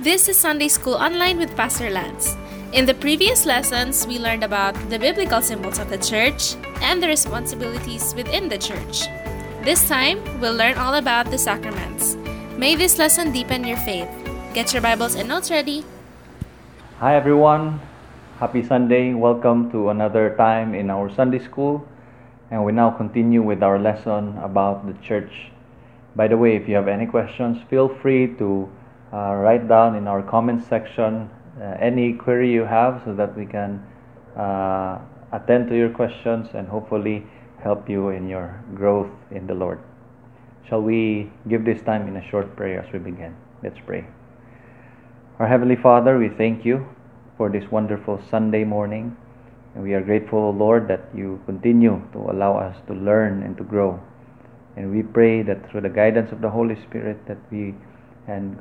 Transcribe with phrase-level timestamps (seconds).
[0.00, 2.34] This is Sunday School Online with Pastor Lance.
[2.72, 7.06] In the previous lessons, we learned about the biblical symbols of the church and the
[7.06, 9.06] responsibilities within the church.
[9.62, 12.16] This time, we'll learn all about the sacraments.
[12.58, 14.10] May this lesson deepen your faith.
[14.52, 15.84] Get your Bibles and notes ready.
[16.98, 17.80] Hi everyone.
[18.40, 19.14] Happy Sunday.
[19.14, 21.86] Welcome to another time in our Sunday school.
[22.50, 25.54] And we now continue with our lesson about the church.
[26.16, 28.68] By the way, if you have any questions, feel free to
[29.14, 31.30] uh, write down in our comment section
[31.60, 33.80] uh, any query you have so that we can
[34.36, 34.98] uh,
[35.32, 37.24] attend to your questions and hopefully
[37.62, 39.78] help you in your growth in the Lord.
[40.68, 43.36] Shall we give this time in a short prayer as we begin?
[43.62, 44.04] Let's pray.
[45.38, 46.86] Our Heavenly Father, we thank you
[47.36, 49.16] for this wonderful Sunday morning.
[49.74, 53.64] And we are grateful, Lord, that you continue to allow us to learn and to
[53.64, 54.00] grow.
[54.76, 57.74] And we pray that through the guidance of the Holy Spirit that we
[58.26, 58.56] and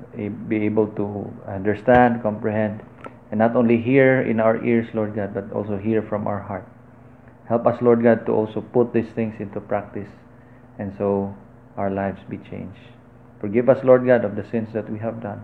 [0.50, 2.82] be able to understand, comprehend,
[3.32, 6.68] and not only hear in our ears, Lord God, but also hear from our heart.
[7.48, 10.10] Help us, Lord God, to also put these things into practice,
[10.80, 11.34] and so
[11.78, 12.80] our lives be changed.
[13.42, 15.42] Forgive us, Lord God, of the sins that we have done.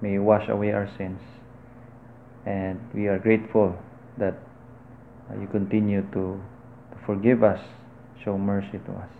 [0.00, 1.20] May you wash away our sins.
[2.46, 3.76] And we are grateful
[4.16, 4.38] that
[5.38, 6.40] you continue to,
[7.04, 7.60] forgive us,
[8.24, 9.10] show mercy to us.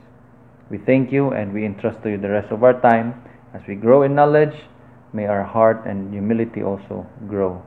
[0.70, 3.14] We thank you and we entrust to you the rest of our time.
[3.52, 4.54] As we grow in knowledge,
[5.12, 7.60] may our heart and humility also grow.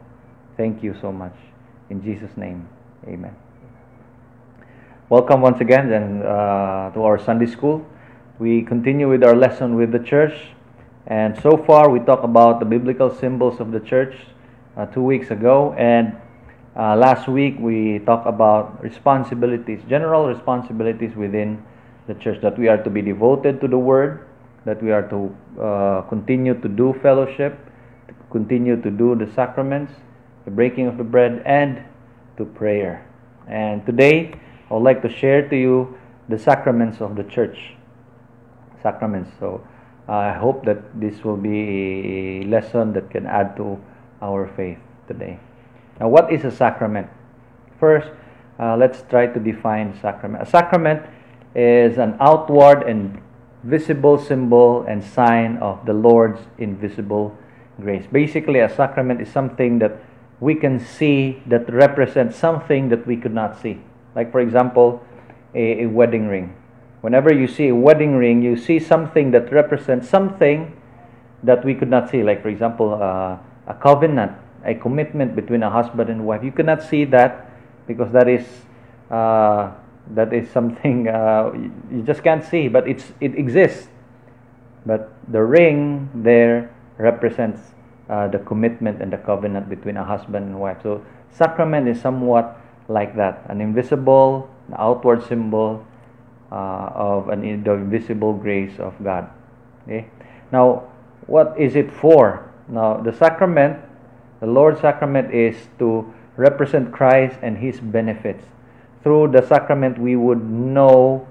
[0.56, 1.36] Thank you so much.
[1.90, 2.70] In Jesus' name,
[3.06, 3.36] amen.
[5.10, 7.86] Welcome once again and, uh, to our Sunday school.
[8.40, 10.34] We continue with our lesson with the church.
[11.06, 14.16] And so far, we talked about the biblical symbols of the church
[14.78, 15.76] uh, two weeks ago.
[15.78, 16.16] And
[16.78, 21.62] uh, last week, we talked about responsibilities, general responsibilities within
[22.08, 24.26] the church, that we are to be devoted to the Word,
[24.66, 27.58] that we are to uh, continue to do fellowship,
[28.08, 29.94] to continue to do the sacraments,
[30.46, 31.84] the breaking of the bread, and
[32.38, 33.06] to prayer.
[33.48, 34.34] And today,
[34.70, 35.98] I would like to share to you
[36.30, 37.76] the sacraments of the church.
[38.82, 39.30] Sacraments.
[39.40, 39.66] So
[40.08, 43.80] I hope that this will be a lesson that can add to
[44.22, 45.40] our faith today.
[46.00, 47.08] Now, what is a sacrament?
[47.80, 48.10] First,
[48.60, 50.44] uh, let's try to define sacrament.
[50.44, 51.04] A sacrament
[51.56, 53.22] is an outward and
[53.64, 57.36] visible symbol and sign of the Lord's invisible
[57.80, 58.06] grace.
[58.12, 60.00] Basically, a sacrament is something that
[60.40, 63.80] we can see that represents something that we could not see.
[64.16, 65.02] Like, for example,
[65.56, 66.56] a, a wedding ring.
[67.02, 70.76] Whenever you see a wedding ring, you see something that represents something
[71.44, 72.24] that we could not see.
[72.24, 73.38] Like, for example, uh,
[73.68, 74.34] a covenant,
[74.66, 76.44] a commitment between a husband and wife.
[76.44, 77.50] You cannot see that
[77.88, 78.46] because that is
[79.12, 79.72] uh,
[80.12, 81.52] that is something uh,
[81.92, 83.88] you just can't see, but it's it exists.
[84.86, 87.62] But the ring there represents
[88.10, 90.84] uh, the commitment and the covenant between a husband and wife.
[90.84, 92.60] So sacrament is somewhat
[92.90, 95.86] like that, an invisible, outward symbol
[96.52, 99.30] uh, of an the invisible grace of God.
[99.88, 100.08] Okay.
[100.52, 100.92] Now,
[101.28, 102.52] what is it for?
[102.68, 103.80] Now, the sacrament,
[104.40, 108.44] the Lord's sacrament, is to represent Christ and His benefits
[109.04, 111.28] through the sacrament we would know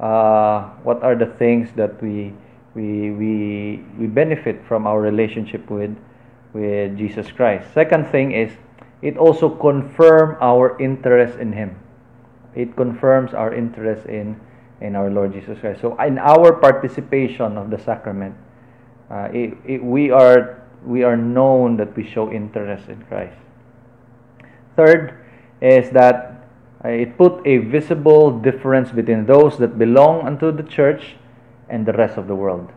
[0.00, 2.32] uh, what are the things that we
[2.74, 5.94] we we we benefit from our relationship with
[6.52, 7.72] with Jesus Christ.
[7.74, 8.50] Second thing is
[9.02, 11.76] it also confirm our interest in him.
[12.54, 14.40] It confirms our interest in
[14.80, 15.80] in our Lord Jesus Christ.
[15.80, 18.34] So in our participation of the sacrament,
[19.10, 23.36] uh, it, it, we are we are known that we show interest in Christ.
[24.76, 25.20] Third
[25.60, 26.39] is that
[26.88, 31.16] it put a visible difference between those that belong unto the church
[31.68, 32.72] and the rest of the world.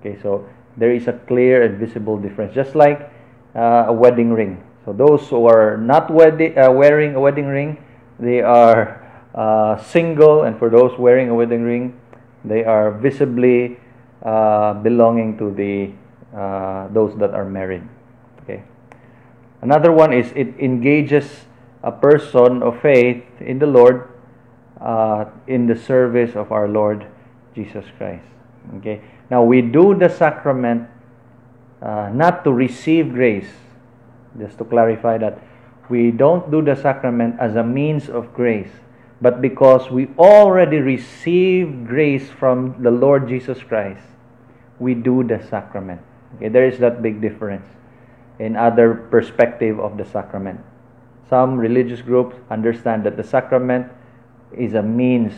[0.00, 3.10] Okay, so there is a clear and visible difference, just like
[3.54, 4.62] uh, a wedding ring.
[4.84, 7.82] So those who are not wedi- uh, wearing a wedding ring,
[8.18, 9.00] they are
[9.34, 11.98] uh, single, and for those wearing a wedding ring,
[12.44, 13.78] they are visibly
[14.22, 15.92] uh, belonging to the
[16.36, 17.82] uh, those that are married.
[18.42, 18.62] Okay.
[19.62, 21.46] Another one is it engages
[21.84, 24.08] a person of faith in the Lord
[24.80, 27.06] uh, in the service of our Lord
[27.54, 28.24] Jesus Christ.
[28.78, 29.00] Okay.
[29.30, 30.88] Now we do the sacrament
[31.80, 33.48] uh, not to receive grace.
[34.38, 35.38] Just to clarify that
[35.88, 38.72] we don't do the sacrament as a means of grace,
[39.20, 44.02] but because we already received grace from the Lord Jesus Christ,
[44.80, 46.00] we do the sacrament.
[46.36, 47.66] Okay, there is that big difference
[48.40, 50.58] in other perspective of the sacrament.
[51.28, 53.90] Some religious groups understand that the sacrament
[54.56, 55.32] is a means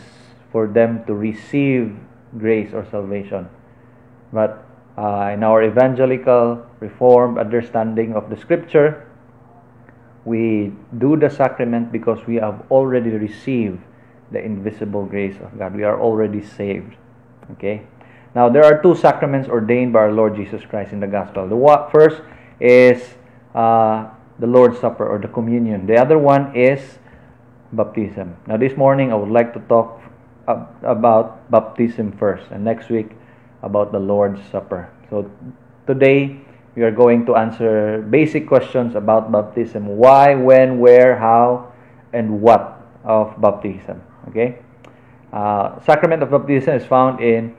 [0.51, 1.95] for them to receive
[2.37, 3.47] grace or salvation.
[4.33, 4.65] But
[4.97, 9.07] uh, in our evangelical reformed understanding of the scripture,
[10.25, 13.79] we do the sacrament because we have already received
[14.31, 15.75] the invisible grace of God.
[15.75, 16.95] We are already saved.
[17.53, 17.83] Okay?
[18.35, 21.47] Now, there are two sacraments ordained by our Lord Jesus Christ in the gospel.
[21.47, 22.21] The first
[22.59, 23.01] is
[23.55, 26.99] uh, the Lord's Supper or the communion, the other one is
[27.73, 28.37] baptism.
[28.47, 30.01] Now, this morning I would like to talk
[30.47, 33.11] about baptism first, and next week
[33.63, 34.89] about the Lord's Supper.
[35.09, 35.29] So,
[35.85, 36.39] today
[36.75, 41.73] we are going to answer basic questions about baptism why, when, where, how,
[42.13, 44.01] and what of baptism.
[44.29, 44.59] Okay?
[45.33, 47.55] Uh, sacrament of baptism is found in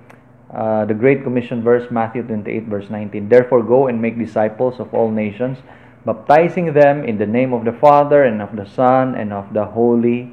[0.54, 3.28] uh, the Great Commission verse, Matthew 28, verse 19.
[3.28, 5.58] Therefore, go and make disciples of all nations,
[6.08, 9.64] baptizing them in the name of the Father, and of the Son, and of the
[9.64, 10.32] Holy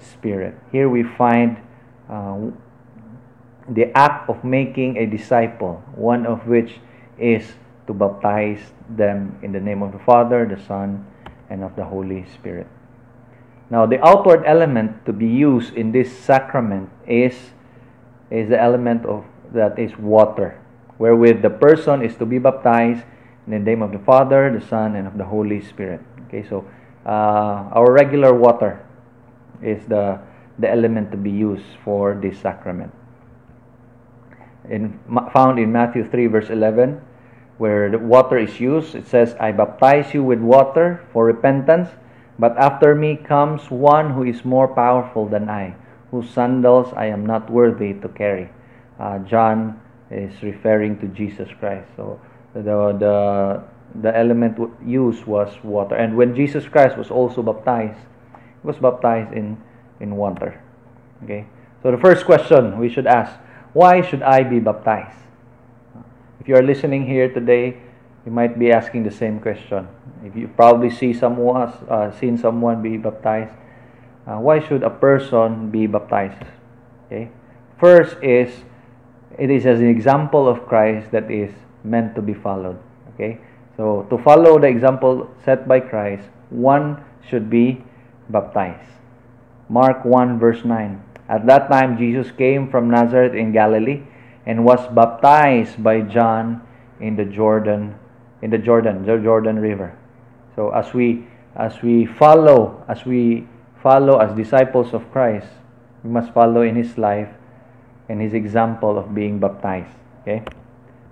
[0.00, 0.56] Spirit.
[0.72, 1.60] Here we find
[2.08, 2.48] uh,
[3.68, 6.80] the act of making a disciple, one of which
[7.18, 7.44] is
[7.86, 11.04] to baptize them in the name of the Father, the Son,
[11.50, 12.66] and of the Holy Spirit.
[13.68, 17.52] Now, the outward element to be used in this sacrament is,
[18.30, 20.56] is the element of that is water,
[20.96, 23.04] wherewith the person is to be baptized
[23.50, 26.00] in the name of the Father, the Son, and of the Holy Spirit.
[26.28, 26.64] Okay, so
[27.04, 28.86] uh, our regular water
[29.62, 30.20] is the
[30.58, 32.92] the element to be used for this sacrament.
[34.68, 35.00] In,
[35.32, 37.00] found in Matthew 3, verse 11,
[37.56, 41.88] where the water is used, it says, I baptize you with water for repentance
[42.40, 45.76] but after me comes one who is more powerful than I,
[46.10, 48.48] whose sandals I am not worthy to carry.
[48.98, 49.78] Uh, John
[50.10, 51.86] is referring to Jesus Christ.
[51.96, 52.18] So
[52.54, 53.62] the the
[54.00, 55.94] the element used was water.
[55.94, 57.98] And when Jesus Christ was also baptized,
[58.34, 59.56] he was baptized in
[60.00, 60.60] in water.
[61.24, 61.46] Okay.
[61.82, 63.38] So the first question we should ask:
[63.72, 65.18] Why should I be baptized?
[66.40, 67.76] If you are listening here today
[68.24, 69.88] you might be asking the same question.
[70.24, 73.54] If you probably see someone, uh, seen someone be baptized,
[74.26, 76.44] uh, why should a person be baptized?
[77.06, 77.30] Okay.
[77.78, 78.64] First is
[79.38, 81.50] it is as an example of Christ that is
[81.84, 82.78] meant to be followed.
[83.14, 83.38] Okay.
[83.76, 87.82] So to follow the example set by Christ, one should be
[88.28, 88.90] baptized.
[89.68, 91.02] Mark 1 verse 9.
[91.28, 94.02] At that time Jesus came from Nazareth in Galilee
[94.46, 96.62] and was baptized by John
[97.00, 97.94] in the Jordan
[98.42, 99.96] in the Jordan, the Jordan River.
[100.56, 103.46] So as we as we follow, as we
[103.82, 105.48] follow as disciples of Christ,
[106.02, 107.28] we must follow in his life
[108.08, 109.94] and his example of being baptized.
[110.22, 110.42] Okay?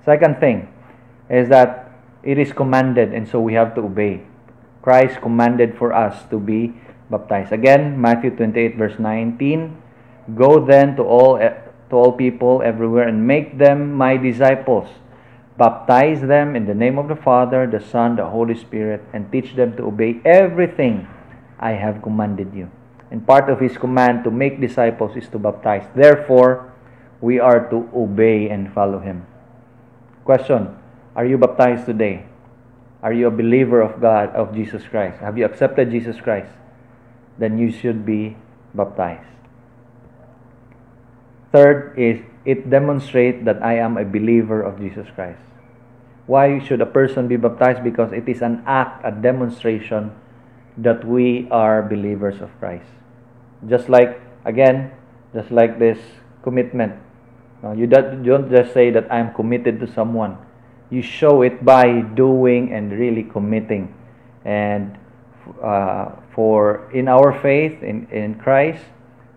[0.08, 0.72] Second thing
[1.28, 1.92] is that
[2.24, 4.24] it is commanded and so we have to obey.
[4.80, 6.72] Christ commanded for us to be
[7.12, 7.52] baptized.
[7.52, 9.76] Again, Matthew 28 verse 19,
[10.32, 11.52] go then to all eh,
[11.92, 14.88] to all people everywhere and make them my disciples
[15.58, 19.56] Baptize them in the name of the Father, the Son, the Holy Spirit, and teach
[19.56, 21.08] them to obey everything
[21.58, 22.70] I have commanded you.
[23.10, 25.82] And part of His command to make disciples is to baptize.
[25.96, 26.72] Therefore,
[27.20, 29.26] we are to obey and follow Him.
[30.28, 30.76] Question
[31.16, 32.28] Are you baptized today?
[33.00, 35.24] Are you a believer of God, of Jesus Christ?
[35.24, 36.52] Have you accepted Jesus Christ?
[37.38, 38.36] Then you should be
[38.74, 39.24] baptized.
[41.48, 45.40] Third is it demonstrates that I am a believer of Jesus Christ.
[46.28, 47.80] Why should a person be baptized?
[47.80, 50.12] Because it is an act, a demonstration
[50.76, 52.92] that we are believers of Christ.
[53.64, 54.92] Just like, again,
[55.32, 55.96] just like this
[56.44, 57.00] commitment.
[57.62, 60.38] You don't just say that I'm committed to someone.
[60.90, 63.94] You show it by doing and really committing.
[64.44, 64.96] And
[65.62, 68.84] uh, for in our faith in, in Christ,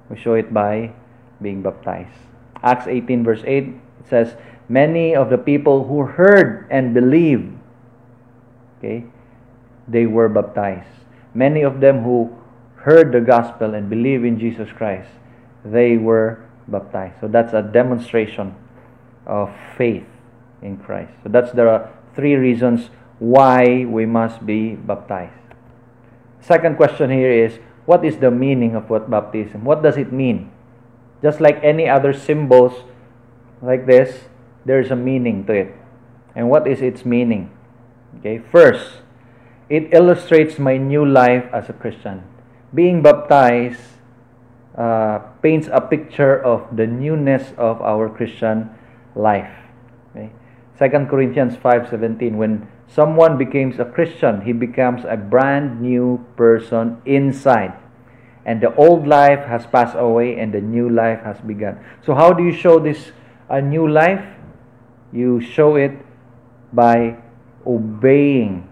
[0.09, 0.93] we show it by
[1.41, 2.13] being baptized.
[2.61, 3.73] Acts 18, verse 8
[4.07, 4.35] says,
[4.69, 7.57] many of the people who heard and believed,
[8.77, 9.03] okay,
[9.87, 10.87] they were baptized.
[11.33, 12.35] Many of them who
[12.75, 15.09] heard the gospel and believe in Jesus Christ,
[15.65, 17.15] they were baptized.
[17.19, 18.55] So that's a demonstration
[19.25, 20.07] of faith
[20.61, 21.11] in Christ.
[21.23, 25.33] So that's the three reasons why we must be baptized.
[26.39, 29.63] Second question here is what is the meaning of what baptism?
[29.63, 30.51] What does it mean?
[31.21, 32.73] Just like any other symbols
[33.61, 34.25] like this,
[34.65, 35.75] there's a meaning to it.
[36.35, 37.51] And what is its meaning?
[38.19, 39.01] Okay, first,
[39.69, 42.23] it illustrates my new life as a Christian.
[42.73, 43.81] Being baptized
[44.81, 48.65] uh, paints a picture of the newness of our Christian
[49.13, 49.53] life.
[50.09, 50.33] Okay?
[50.81, 57.77] 2 Corinthians 5:17 when someone becomes a Christian, he becomes a brand new person inside.
[58.41, 61.77] And the old life has passed away and the new life has begun.
[62.01, 63.13] So how do you show this
[63.53, 64.25] a new life?
[65.13, 65.93] You show it
[66.73, 67.21] by
[67.67, 68.65] obeying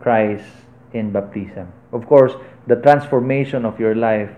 [0.00, 0.48] Christ
[0.96, 1.68] in baptism.
[1.92, 2.32] Of course,
[2.66, 4.32] the transformation of your life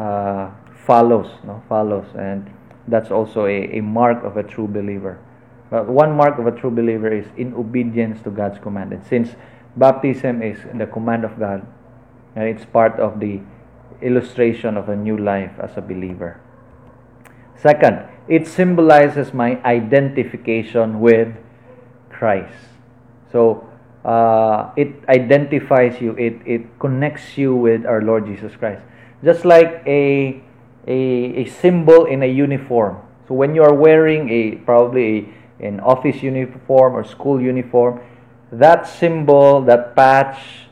[0.00, 0.50] uh,
[0.86, 1.62] follows, no?
[1.68, 2.48] follows, and
[2.88, 5.20] that's also a, a mark of a true believer.
[5.70, 8.92] But one mark of a true believer is in obedience to God's command.
[8.92, 9.36] And since
[9.76, 11.66] baptism is the command of God,
[12.34, 13.40] and it's part of the
[14.02, 16.40] illustration of a new life as a believer.
[17.56, 21.28] Second, it symbolizes my identification with
[22.08, 22.56] Christ.
[23.30, 23.68] So,
[24.04, 28.82] uh, it identifies you, it, it connects you with our Lord Jesus Christ.
[29.24, 30.40] Just like a,
[30.86, 32.98] a, a symbol in a uniform.
[33.28, 35.28] So, when you are wearing a probably
[35.60, 38.00] a, an office uniform or school uniform,
[38.50, 40.66] that symbol, that patch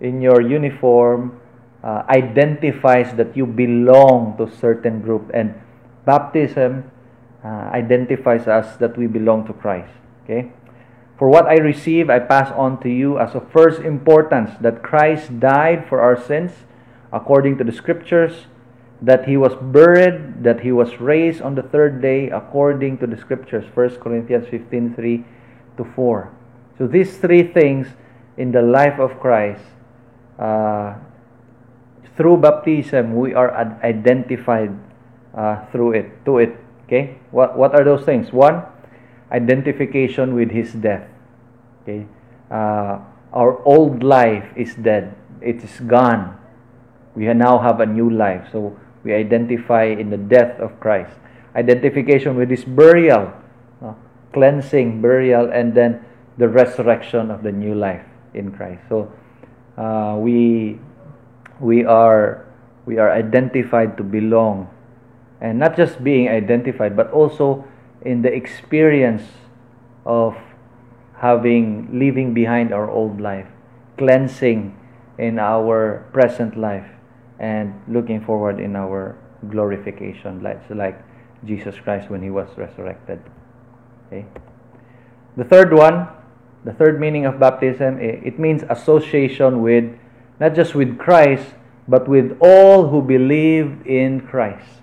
[0.00, 1.38] in your uniform
[1.82, 5.54] uh, identifies that you belong to certain group and
[6.04, 6.90] baptism
[7.44, 9.90] uh, identifies us that we belong to Christ
[10.24, 10.50] okay
[11.18, 15.38] for what I receive I pass on to you as of first importance that Christ
[15.38, 16.52] died for our sins
[17.12, 18.46] according to the scriptures
[19.02, 23.16] that he was buried that he was raised on the third day according to the
[23.16, 25.24] scriptures 1 Corinthians 15 3
[25.76, 26.32] to 4
[26.78, 27.88] so these three things
[28.36, 29.62] in the life of Christ
[30.38, 30.94] uh,
[32.16, 33.52] through baptism we are
[33.84, 34.72] identified
[35.34, 37.18] uh, through it to it okay?
[37.30, 38.32] What what are those things?
[38.32, 38.62] One
[39.30, 41.08] identification with his death
[41.82, 42.06] okay?
[42.50, 43.00] Uh,
[43.32, 45.16] our old life is dead.
[45.40, 46.41] It is gone
[47.14, 48.48] we now have a new life.
[48.52, 51.12] So we identify in the death of christ.
[51.54, 53.32] Identification with his burial
[53.84, 53.94] uh,
[54.32, 56.04] cleansing burial and then
[56.38, 58.80] the resurrection of the new life in christ.
[58.88, 59.12] So
[59.76, 60.78] uh, we
[61.60, 62.46] we are
[62.86, 64.68] we are identified to belong.
[65.40, 67.64] And not just being identified but also
[68.02, 69.22] in the experience
[70.06, 70.36] of
[71.18, 73.46] having leaving behind our old life
[73.98, 74.74] cleansing
[75.18, 76.90] in our present life
[77.42, 79.18] and looking forward in our
[79.50, 80.96] glorification like like
[81.44, 83.20] Jesus Christ when he was resurrected
[84.06, 84.24] okay
[85.36, 86.08] the third one
[86.64, 89.92] the third meaning of baptism it means association with
[90.42, 91.54] not just with Christ,
[91.86, 94.82] but with all who believe in Christ,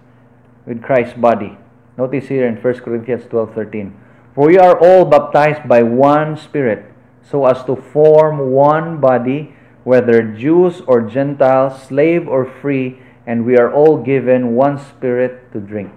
[0.66, 1.58] with Christ's body.
[1.98, 3.92] Notice here in 1 Corinthians 12:13,
[4.34, 6.86] "For we are all baptized by one Spirit,
[7.22, 9.52] so as to form one body,
[9.84, 15.60] whether Jews or Gentiles, slave or free, and we are all given one Spirit to
[15.60, 15.92] drink."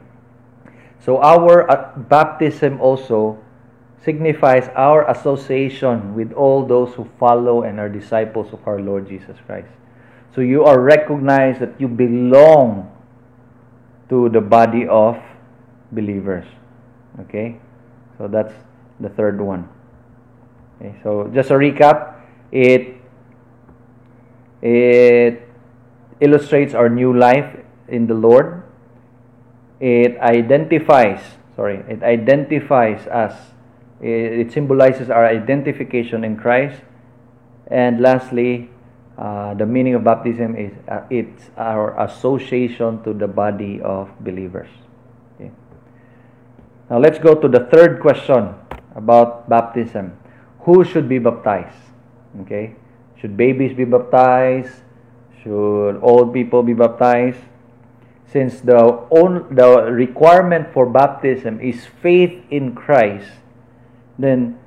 [1.00, 3.38] So our uh, baptism also
[4.04, 9.36] signifies our association with all those who follow and are disciples of our Lord Jesus
[9.46, 9.70] Christ.
[10.34, 12.90] So you are recognized that you belong
[14.08, 15.18] to the body of
[15.92, 16.46] believers.
[17.20, 17.60] Okay?
[18.18, 18.54] So that's
[18.98, 19.68] the third one.
[20.80, 22.14] Okay, so just a recap,
[22.50, 23.01] it
[24.62, 25.42] it
[26.20, 28.62] illustrates our new life in the Lord.
[29.80, 31.20] It identifies,
[31.56, 33.52] sorry, it identifies us
[34.02, 36.82] it symbolizes our identification in Christ.
[37.68, 38.68] And lastly,
[39.16, 44.68] uh, the meaning of baptism is uh, it's our association to the body of believers.
[45.36, 45.52] Okay.
[46.90, 48.54] Now let's go to the third question
[48.96, 50.18] about baptism.
[50.66, 51.78] Who should be baptized?
[52.42, 52.74] Okay.
[53.22, 54.82] Should babies be baptized?
[55.42, 57.38] Should old people be baptized?
[58.26, 63.30] Since the, on, the requirement for baptism is faith in Christ,
[64.18, 64.58] then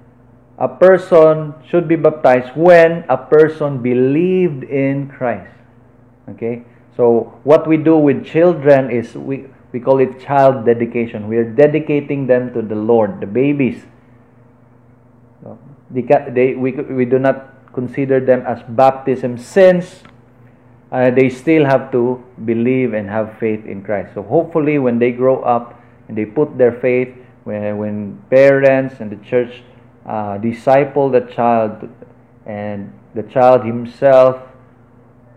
[0.57, 5.51] a person should be baptized when a person believed in Christ.
[6.29, 6.63] Okay?
[6.95, 11.27] So what we do with children is we we call it child dedication.
[11.27, 13.83] We are dedicating them to the Lord, the babies.
[15.91, 20.01] They, they, we, we do not consider them as baptism since
[20.91, 24.13] uh, they still have to believe and have faith in Christ.
[24.15, 27.13] So hopefully when they grow up and they put their faith
[27.43, 29.61] when, when parents and the church
[30.05, 31.89] uh, disciple the child
[32.45, 34.41] and the child himself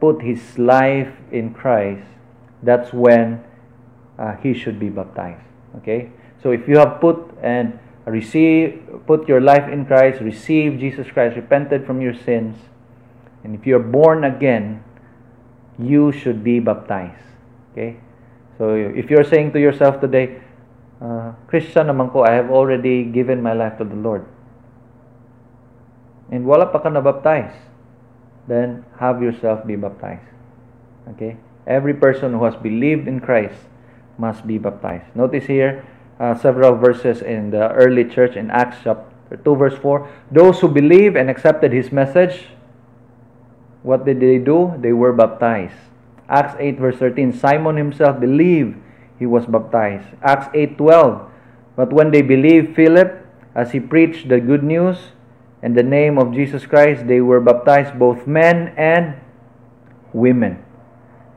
[0.01, 2.07] put his life in Christ,
[2.63, 3.43] that's when
[4.19, 5.43] uh, he should be baptized.
[5.79, 6.11] Okay?
[6.43, 7.79] So if you have put and
[8.09, 12.57] receive put your life in Christ, receive Jesus Christ, repented from your sins,
[13.45, 14.83] and if you're born again,
[15.79, 17.23] you should be baptized.
[17.73, 17.97] Okay?
[18.59, 20.43] So if you're saying to yourself today,
[21.01, 24.27] uh, Christian naman ko, I have already given my life to the Lord.
[26.29, 27.55] And wala pa ka na-baptize,
[28.51, 30.27] then have yourself be baptized.
[31.15, 31.39] Okay?
[31.67, 33.57] Every person who has believed in Christ
[34.19, 35.07] must be baptized.
[35.15, 35.87] Notice here,
[36.19, 40.09] uh, several verses in the early church in Acts chapter 2, verse 4.
[40.31, 42.47] Those who believed and accepted his message,
[43.83, 44.75] what did they do?
[44.79, 45.79] They were baptized.
[46.29, 47.33] Acts 8, verse 13.
[47.33, 48.77] Simon himself believed
[49.19, 50.09] he was baptized.
[50.23, 51.31] Acts 8, 12.
[51.77, 54.99] But when they believed Philip, as he preached the good news
[55.63, 59.19] in the name of Jesus Christ, they were baptized, both men and
[60.13, 60.63] women.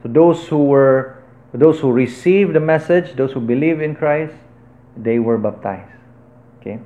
[0.03, 1.17] So those who were
[1.53, 4.33] those who received the message, those who believe in Christ,
[5.01, 5.91] they were baptized.
[6.60, 6.79] Okay?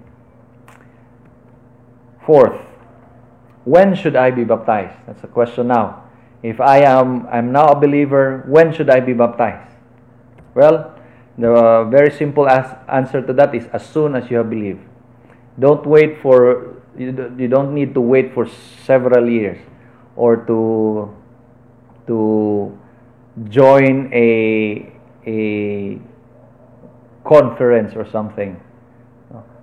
[2.25, 2.57] Fourth,
[3.65, 4.95] when should I be baptized?
[5.05, 6.03] That's a question now.
[6.41, 9.73] If I am I'm now a believer, when should I be baptized?
[10.53, 10.95] Well,
[11.37, 14.81] the very simple answer to that is as soon as you have believed.
[15.59, 18.47] Don't wait for you don't need to wait for
[18.85, 19.59] several years
[20.15, 21.11] or to
[22.07, 22.71] to
[23.49, 24.87] join a
[25.27, 25.99] a
[27.25, 28.61] conference or something.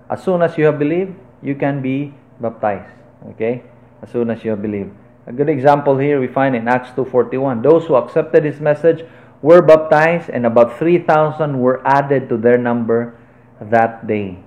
[0.09, 2.91] As soon as you have believed, you can be baptized.
[3.33, 3.63] Okay?
[4.01, 4.91] As soon as you have believed.
[5.25, 7.63] A good example here we find in Acts 2:41.
[7.63, 9.07] Those who accepted his message
[9.41, 13.15] were baptized and about 3000 were added to their number
[13.59, 14.43] that day.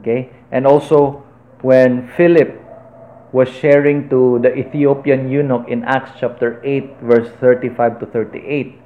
[0.00, 0.32] Okay?
[0.50, 1.22] And also
[1.60, 2.56] when Philip
[3.32, 8.80] was sharing to the Ethiopian eunuch in Acts chapter 8 verse 35 to 38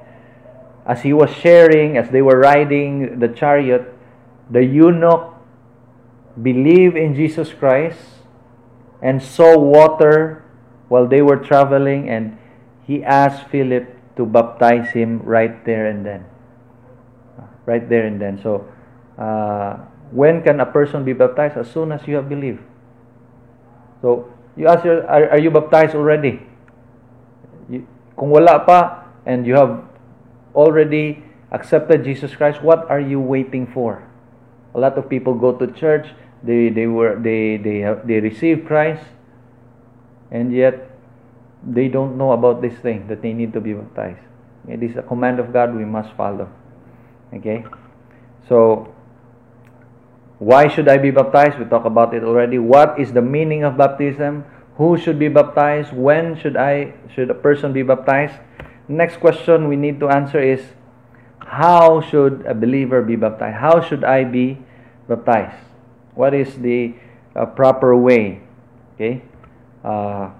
[0.86, 3.94] as he was sharing, as they were riding the chariot,
[4.50, 5.34] the eunuch
[6.40, 7.98] believed in Jesus Christ
[9.00, 10.44] and saw water
[10.88, 12.36] while they were traveling, and
[12.84, 16.26] he asked Philip to baptize him right there and then.
[17.64, 18.42] Right there and then.
[18.42, 18.66] So,
[19.16, 19.78] uh,
[20.10, 21.56] when can a person be baptized?
[21.56, 22.60] As soon as you have believed.
[24.02, 26.42] So, you ask your, are, are you baptized already?
[27.70, 27.86] You,
[28.18, 29.91] kung wala pa, and you have
[30.54, 34.02] already accepted Jesus Christ, what are you waiting for?
[34.75, 36.09] A lot of people go to church,
[36.42, 39.04] they they were they they have, they receive Christ,
[40.30, 40.90] and yet
[41.62, 44.25] they don't know about this thing that they need to be baptized.
[44.69, 46.49] It is a command of God we must follow.
[47.34, 47.65] Okay,
[48.49, 48.93] so
[50.38, 51.58] why should I be baptized?
[51.58, 52.58] We talked about it already.
[52.58, 54.45] What is the meaning of baptism?
[54.76, 55.93] Who should be baptized?
[55.93, 58.34] When should I should a person be baptized?
[58.88, 60.60] Next question we need to answer is
[61.38, 63.56] how should a believer be baptized?
[63.56, 64.58] How should I be
[65.08, 65.56] baptized?
[66.14, 66.95] What is the
[67.36, 68.40] uh, proper way?
[68.95, 69.23] Okay,
[69.84, 70.30] uh,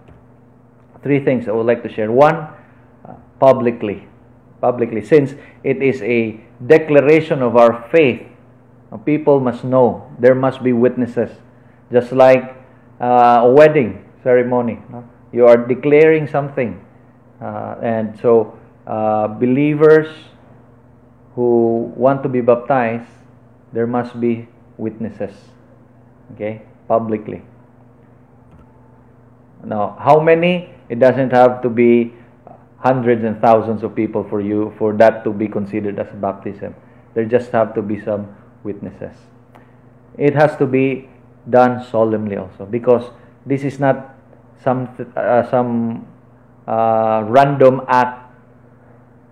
[1.03, 2.11] three things I would like to share.
[2.11, 2.49] One,
[3.05, 4.07] uh, publicly,
[4.61, 8.23] publicly, since it is a declaration of our faith,
[8.91, 10.11] uh, people must know.
[10.19, 11.31] There must be witnesses,
[11.91, 12.57] just like
[13.01, 14.79] uh, a wedding ceremony.
[15.33, 16.85] You are declaring something
[17.43, 20.09] uh, and so, uh, believers
[21.35, 23.11] who want to be baptized,
[23.73, 25.35] there must be witnesses,
[26.35, 27.43] okay, publicly.
[29.65, 30.71] Now, how many?
[30.89, 32.13] It doesn't have to be
[32.79, 36.75] hundreds and thousands of people for you for that to be considered as a baptism.
[37.15, 39.17] There just have to be some witnesses.
[40.19, 41.09] It has to be
[41.49, 43.11] done solemnly also because
[43.47, 44.15] this is not
[44.63, 46.07] some uh, some
[46.67, 48.31] uh, random act,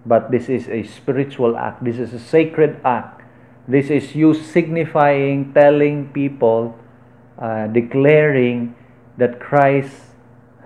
[0.07, 1.85] but this is a spiritual act.
[1.85, 3.23] This is a sacred act.
[3.69, 6.77] This is you signifying, telling people,
[7.39, 8.75] uh, declaring
[9.17, 9.95] that Christ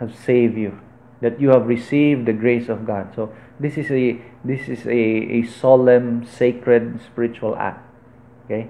[0.00, 0.80] has saved you,
[1.20, 3.12] that you have received the grace of God.
[3.14, 7.84] So this is a this is a, a solemn, sacred, spiritual act.
[8.44, 8.68] Okay.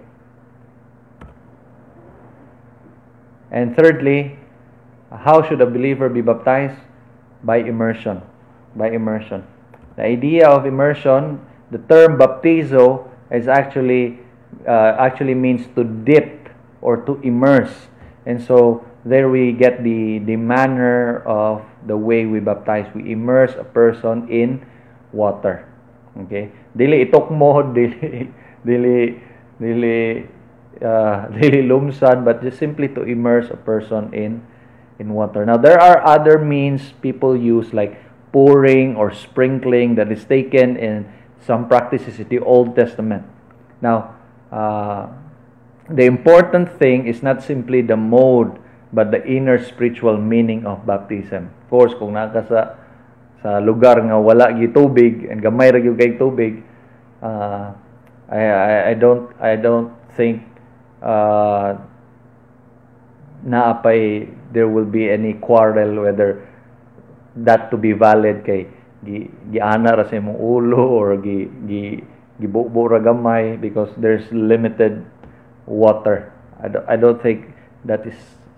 [3.50, 4.38] And thirdly,
[5.10, 6.78] how should a believer be baptized?
[7.44, 8.22] By immersion.
[8.74, 9.46] By immersion.
[9.96, 11.38] The idea of immersion,
[11.70, 14.18] the term baptizo is actually
[14.66, 16.48] uh, actually means to dip
[16.80, 17.88] or to immerse.
[18.26, 22.88] And so there we get the the manner of the way we baptize.
[22.94, 24.64] We immerse a person in
[25.12, 25.68] water.
[26.26, 26.50] Okay?
[26.74, 28.32] Dili itok mo, dili
[28.64, 29.20] dili
[29.60, 30.26] dili
[30.82, 34.42] uh, dili lumsan, but just simply to immerse a person in
[34.98, 35.44] in water.
[35.44, 37.98] Now, there are other means people use like
[38.32, 41.06] pouring or sprinkling that is taken in
[41.40, 43.24] some practices in the Old Testament.
[43.80, 44.14] Now,
[44.50, 45.08] uh,
[45.88, 48.58] the important thing is not simply the mode
[48.94, 51.50] but the inner spiritual meaning of baptism.
[51.50, 52.60] Of course, kung naka sa
[53.42, 56.62] sa lugar nga wala gi tubig and gamay ra gyud kay tubig,
[57.18, 57.74] uh,
[58.30, 60.46] I, I I don't I don't think
[61.02, 61.74] uh,
[63.42, 66.46] naapay there will be any quarrel whether
[67.36, 68.66] that to be valid kay
[69.04, 71.82] gi giana ra sa imong ulo or gi gi
[72.40, 75.04] gibubo ra gamay because there's limited
[75.66, 76.32] water.
[76.62, 77.52] I don't, I don't think
[77.84, 78.16] that is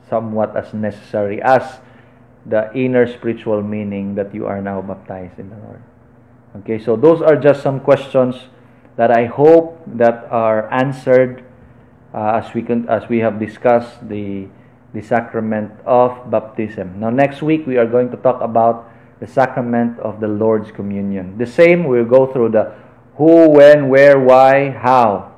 [0.08, 1.80] somewhat as necessary as
[2.46, 5.82] the inner spiritual meaning that you are now baptized in the Lord.
[6.62, 8.36] Okay, so those are just some questions
[8.96, 11.44] that I hope that are answered
[12.14, 14.48] uh, as we can, as we have discussed the
[14.94, 17.00] the sacrament of baptism.
[17.00, 21.38] Now next week we are going to talk about the sacrament of the Lord's communion.
[21.38, 22.74] The same we'll go through the
[23.16, 25.32] who, when, where, why, how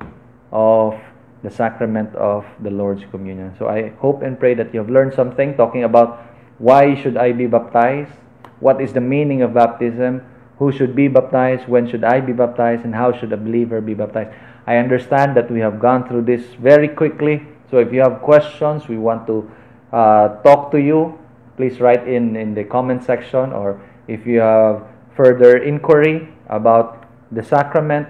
[0.51, 0.99] of
[1.43, 3.55] the sacrament of the Lord's communion.
[3.57, 6.25] So I hope and pray that you have learned something talking about
[6.57, 8.11] why should I be baptized?
[8.59, 10.21] What is the meaning of baptism?
[10.57, 11.69] Who should be baptized?
[11.69, 12.83] When should I be baptized?
[12.83, 14.35] And how should a believer be baptized?
[14.67, 17.47] I understand that we have gone through this very quickly.
[17.69, 19.49] So if you have questions, we want to
[19.93, 21.17] uh, talk to you.
[21.57, 27.43] Please write in in the comment section, or if you have further inquiry about the
[27.43, 28.07] sacrament,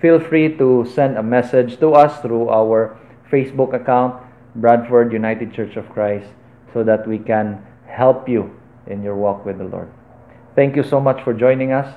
[0.00, 2.96] feel free to send a message to us through our
[3.30, 4.22] Facebook account,
[4.54, 6.28] Bradford United Church of Christ,
[6.72, 8.54] so that we can help you
[8.86, 9.90] in your walk with the Lord.
[10.54, 11.92] Thank you so much for joining us.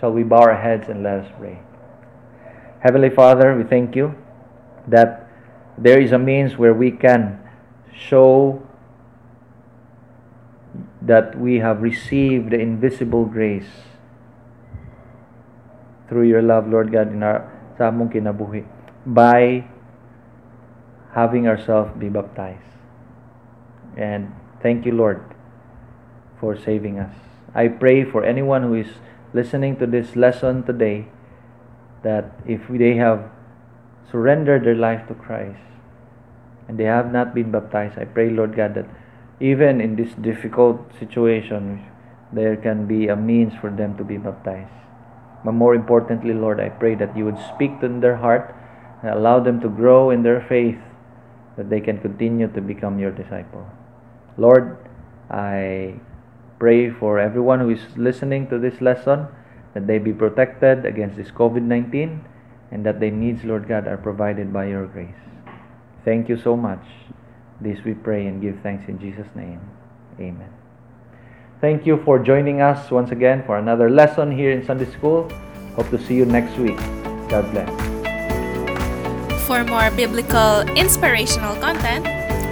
[0.00, 1.60] Shall we bow our heads and let us pray?
[2.80, 4.14] Heavenly Father, we thank you
[4.88, 5.23] that
[5.78, 7.40] there is a means where we can
[7.94, 8.62] show
[11.02, 13.68] that we have received the invisible grace
[16.08, 18.62] through your love, Lord God, in our sa among kinabuhi
[19.02, 19.66] by
[21.12, 22.62] having ourselves be baptized.
[23.96, 24.30] And
[24.62, 25.22] thank you, Lord,
[26.38, 27.14] for saving us.
[27.54, 28.90] I pray for anyone who is
[29.34, 31.06] listening to this lesson today
[32.02, 33.33] that if they have
[34.14, 35.58] surrendered their life to Christ
[36.68, 38.86] and they have not been baptized, I pray, Lord God, that
[39.40, 41.84] even in this difficult situation,
[42.32, 44.70] there can be a means for them to be baptized.
[45.44, 48.54] But more importantly, Lord, I pray that you would speak to their heart
[49.02, 50.78] and allow them to grow in their faith
[51.56, 53.66] that they can continue to become your disciple.
[54.38, 54.78] Lord,
[55.28, 55.98] I
[56.60, 59.26] pray for everyone who is listening to this lesson
[59.74, 62.24] that they be protected against this COVID 19
[62.70, 65.14] and that their needs, Lord God, are provided by your grace.
[66.04, 66.84] Thank you so much.
[67.60, 69.60] This we pray and give thanks in Jesus' name.
[70.18, 70.50] Amen.
[71.60, 75.30] Thank you for joining us once again for another lesson here in Sunday School.
[75.76, 76.76] Hope to see you next week.
[77.28, 77.70] God bless.
[79.46, 82.04] For more biblical inspirational content,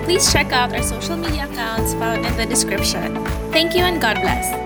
[0.04, 3.24] please check out our social media accounts found in the description.
[3.52, 4.61] Thank you and God bless.